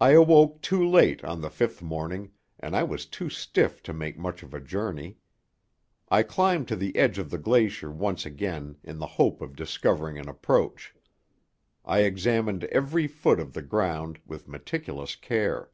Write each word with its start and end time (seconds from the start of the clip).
I 0.00 0.10
awoke 0.12 0.60
too 0.62 0.86
late 0.88 1.24
on 1.24 1.40
the 1.40 1.50
fifth 1.50 1.82
morning, 1.82 2.30
and 2.60 2.76
I 2.76 2.84
was 2.84 3.04
too 3.04 3.28
stiff 3.28 3.82
to 3.82 3.92
make 3.92 4.16
much 4.16 4.44
of 4.44 4.54
a 4.54 4.60
journey. 4.60 5.18
I 6.08 6.22
climbed 6.22 6.68
to 6.68 6.76
the 6.76 6.94
edge 6.94 7.18
of 7.18 7.28
the 7.28 7.38
glacier 7.38 7.90
once 7.90 8.24
again 8.24 8.76
in 8.84 8.98
the 8.98 9.08
hope 9.18 9.42
of 9.42 9.56
discovering 9.56 10.18
an 10.20 10.28
approach. 10.28 10.94
I 11.84 12.02
examined 12.04 12.62
every 12.66 13.08
foot 13.08 13.40
of 13.40 13.54
the 13.54 13.62
ground 13.62 14.20
with 14.24 14.46
meticulous 14.46 15.16
care. 15.16 15.72